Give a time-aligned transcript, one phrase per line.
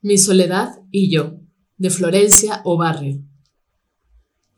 [0.00, 1.38] Mi soledad y yo,
[1.76, 3.28] de Florencia o Barrio.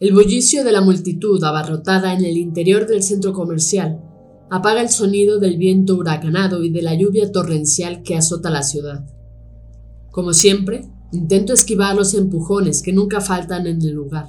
[0.00, 4.00] El bullicio de la multitud abarrotada en el interior del centro comercial
[4.48, 9.04] apaga el sonido del viento huracanado y de la lluvia torrencial que azota la ciudad.
[10.10, 14.28] Como siempre, intento esquivar los empujones que nunca faltan en el lugar.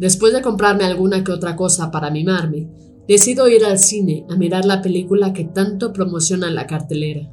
[0.00, 2.68] Después de comprarme alguna que otra cosa para mimarme,
[3.06, 7.32] decido ir al cine a mirar la película que tanto promociona la cartelera.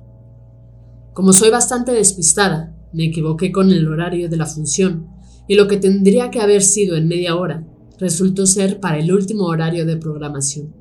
[1.14, 5.17] Como soy bastante despistada, me equivoqué con el horario de la función
[5.48, 7.66] y lo que tendría que haber sido en media hora
[8.00, 10.74] resultó ser para el último horario de programación.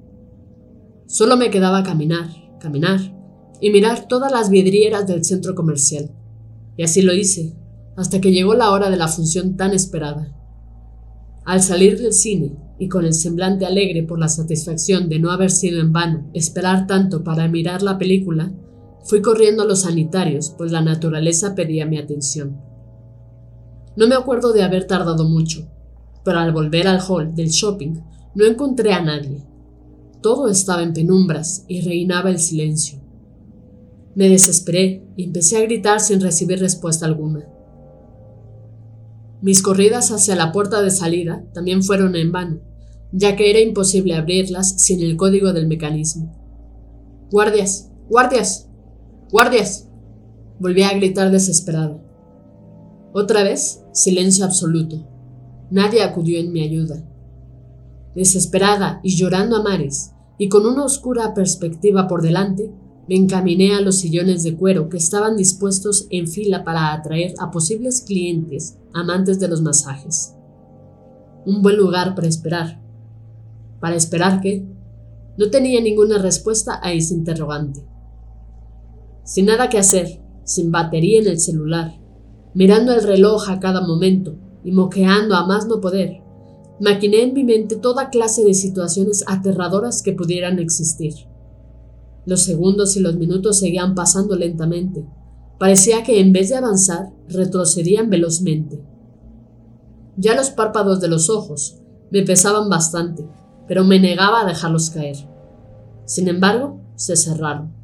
[1.07, 2.29] Solo me quedaba caminar,
[2.61, 3.01] caminar
[3.61, 6.11] y mirar todas las vidrieras del centro comercial.
[6.77, 7.55] Y así lo hice,
[7.97, 10.37] hasta que llegó la hora de la función tan esperada.
[11.45, 15.51] Al salir del cine, y con el semblante alegre por la satisfacción de no haber
[15.51, 18.53] sido en vano esperar tanto para mirar la película,
[19.05, 22.61] fui corriendo a los sanitarios, pues la naturaleza pedía mi atención.
[23.97, 25.67] No me acuerdo de haber tardado mucho,
[26.25, 28.01] pero al volver al hall del shopping
[28.35, 29.43] no encontré a nadie.
[30.21, 33.01] Todo estaba en penumbras y reinaba el silencio.
[34.15, 37.49] Me desesperé y empecé a gritar sin recibir respuesta alguna.
[39.41, 42.61] Mis corridas hacia la puerta de salida también fueron en vano,
[43.13, 46.35] ya que era imposible abrirlas sin el código del mecanismo.
[47.31, 48.69] Guardias, guardias,
[49.31, 49.89] guardias.
[50.59, 52.01] Volví a gritar desesperado.
[53.13, 55.09] Otra vez, silencio absoluto.
[55.71, 57.03] Nadie acudió en mi ayuda.
[58.15, 62.71] Desesperada y llorando a mares, y con una oscura perspectiva por delante,
[63.09, 67.51] me encaminé a los sillones de cuero que estaban dispuestos en fila para atraer a
[67.51, 70.35] posibles clientes amantes de los masajes.
[71.47, 72.83] Un buen lugar para esperar.
[73.81, 74.67] ¿Para esperar qué?
[75.39, 77.83] No tenía ninguna respuesta a ese interrogante.
[79.25, 81.99] Sin nada que hacer, sin batería en el celular,
[82.57, 84.35] mirando el reloj a cada momento
[84.65, 86.23] y moqueando a más no poder,
[86.81, 91.13] maquiné en mi mente toda clase de situaciones aterradoras que pudieran existir.
[92.25, 95.05] Los segundos y los minutos seguían pasando lentamente.
[95.59, 98.83] Parecía que en vez de avanzar, retrocedían velozmente.
[100.17, 103.29] Ya los párpados de los ojos me pesaban bastante,
[103.69, 105.19] pero me negaba a dejarlos caer.
[106.07, 107.75] Sin embargo, se cerraron.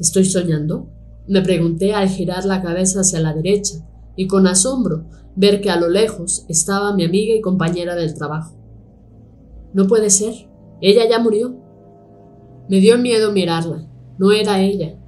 [0.00, 0.88] ¿Estoy soñando?
[1.28, 3.74] Me pregunté al girar la cabeza hacia la derecha
[4.14, 5.04] y con asombro
[5.34, 8.54] ver que a lo lejos estaba mi amiga y compañera del trabajo.
[9.74, 10.48] No puede ser,
[10.80, 11.56] ella ya murió.
[12.68, 13.88] Me dio miedo mirarla,
[14.18, 14.98] no era ella.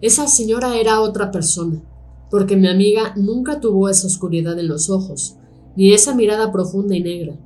[0.00, 1.82] Esa señora era otra persona,
[2.30, 5.36] porque mi amiga nunca tuvo esa oscuridad en los ojos,
[5.76, 7.36] ni esa mirada profunda y negra.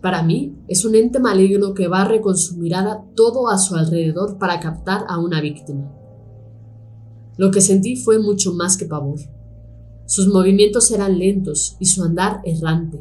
[0.00, 4.38] Para mí es un ente maligno que barre con su mirada todo a su alrededor
[4.38, 5.97] para captar a una víctima.
[7.38, 9.20] Lo que sentí fue mucho más que pavor.
[10.06, 13.00] Sus movimientos eran lentos y su andar errante.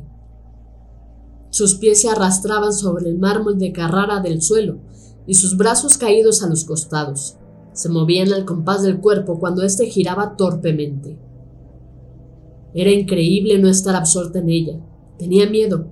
[1.49, 4.77] Sus pies se arrastraban sobre el mármol de Carrara del suelo
[5.25, 7.35] y sus brazos caídos a los costados.
[7.73, 11.17] Se movían al compás del cuerpo cuando éste giraba torpemente.
[12.75, 14.79] Era increíble no estar absorta en ella.
[15.17, 15.87] Tenía miedo.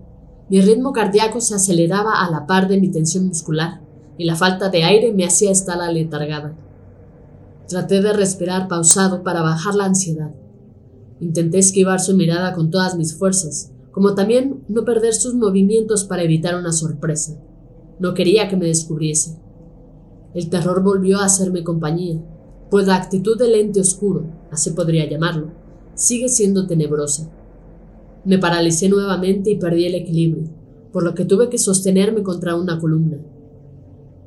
[0.49, 3.81] Mi ritmo cardíaco se aceleraba a la par de mi tensión muscular
[4.19, 6.55] y la falta de aire me hacía estar aletargada.
[7.67, 10.31] Traté de respirar pausado para bajar la ansiedad.
[11.19, 16.21] Intenté esquivar su mirada con todas mis fuerzas, como también no perder sus movimientos para
[16.21, 17.39] evitar una sorpresa.
[17.99, 19.39] No quería que me descubriese.
[20.35, 22.21] El terror volvió a hacerme compañía,
[22.69, 25.51] pues la actitud del ente oscuro, así podría llamarlo,
[25.95, 27.31] sigue siendo tenebrosa.
[28.25, 30.49] Me paralicé nuevamente y perdí el equilibrio,
[30.91, 33.17] por lo que tuve que sostenerme contra una columna.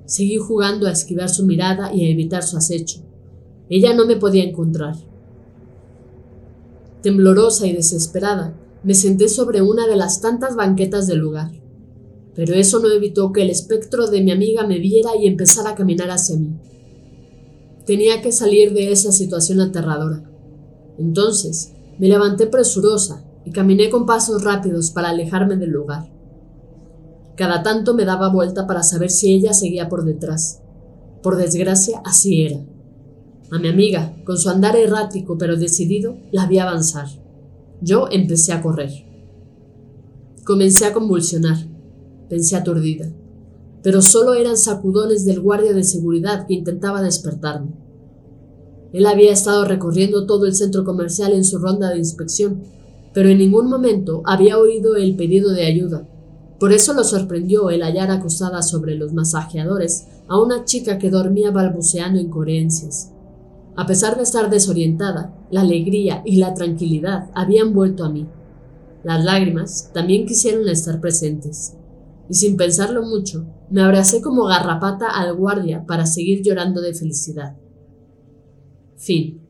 [0.07, 3.03] Seguí jugando a esquivar su mirada y a evitar su acecho,
[3.71, 4.97] ella no me podía encontrar.
[7.03, 11.51] Temblorosa y desesperada, me senté sobre una de las tantas banquetas del lugar.
[12.35, 15.75] pero eso no evitó que el espectro de mi amiga me viera y empezara a
[15.75, 16.55] caminar hacia mí.
[17.85, 20.23] Tenía que salir de esa situación aterradora.
[20.99, 26.13] Entonces, me levanté presurosa y caminé con pasos rápidos para alejarme del lugar.
[27.35, 30.61] Cada tanto me daba vuelta para saber si ella seguía por detrás.
[31.25, 32.61] Por desgracia, así era.
[33.51, 37.09] A mi amiga, con su andar errático pero decidido, la vi avanzar.
[37.81, 38.91] Yo empecé a correr.
[40.45, 41.57] Comencé a convulsionar
[42.29, 43.11] pensé aturdida,
[43.83, 47.73] pero solo eran sacudones del guardia de seguridad que intentaba despertarme.
[48.93, 52.63] Él había estado recorriendo todo el centro comercial en su ronda de inspección,
[53.13, 56.09] pero en ningún momento había oído el pedido de ayuda.
[56.59, 61.51] Por eso lo sorprendió el hallar acostada sobre los masajeadores a una chica que dormía
[61.51, 63.13] balbuceando incoherencias.
[63.79, 68.27] A pesar de estar desorientada, la alegría y la tranquilidad habían vuelto a mí.
[69.05, 71.77] Las lágrimas también quisieron estar presentes
[72.29, 77.57] y sin pensarlo mucho, me abracé como garrapata al guardia para seguir llorando de felicidad.
[78.97, 79.47] Fin.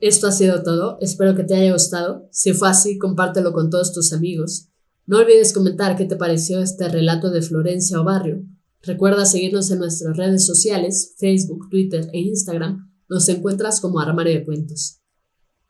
[0.00, 2.30] Esto ha sido todo, espero que te haya gustado.
[2.30, 4.70] Si fue así, compártelo con todos tus amigos.
[5.04, 8.42] No olvides comentar qué te pareció este relato de Florencia o Barrio.
[8.80, 12.95] Recuerda seguirnos en nuestras redes sociales, Facebook, Twitter e Instagram.
[13.08, 15.00] Nos encuentras como Armario de Cuentos.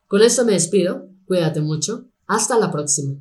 [0.06, 3.17] Con esto me despido, cuídate mucho, hasta la próxima.